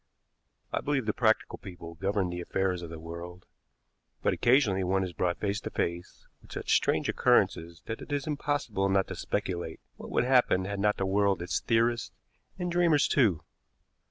I 0.73 0.81
believe 0.81 1.05
the 1.05 1.13
practical 1.13 1.59
people 1.59 1.93
govern 1.93 2.31
the 2.31 2.41
affairs 2.41 2.81
of 2.81 2.89
the 2.89 2.97
world, 2.97 3.45
but 4.23 4.33
occasionally 4.33 4.83
one 4.83 5.03
is 5.03 5.13
brought 5.13 5.37
face 5.39 5.61
to 5.61 5.69
face 5.69 6.25
with 6.41 6.53
such 6.53 6.73
strange 6.75 7.07
occurrences 7.07 7.83
that 7.85 8.01
it 8.01 8.11
is 8.11 8.25
impossible 8.25 8.89
not 8.89 9.05
to 9.09 9.15
speculate 9.15 9.79
what 9.97 10.09
would 10.09 10.23
happen 10.23 10.65
had 10.65 10.79
not 10.79 10.97
the 10.97 11.05
world 11.05 11.39
its 11.39 11.59
theorists 11.59 12.11
and 12.57 12.71
dreamers 12.71 13.07
too. 13.07 13.43